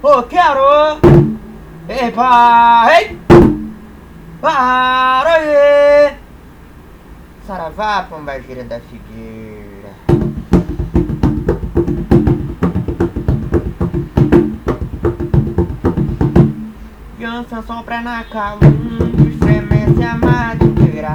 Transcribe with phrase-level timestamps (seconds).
[0.00, 1.00] Oh, quero!
[1.88, 2.86] Epa!
[2.88, 3.18] Ei!
[4.40, 6.14] Para aí!
[7.44, 9.90] Saravá, pombagira da figueira.
[17.16, 21.14] Criança sopra na calumba, estremece a madeira.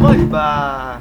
[0.00, 1.00] 会吧